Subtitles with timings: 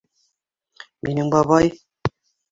[1.09, 1.69] «Минең бабай»!..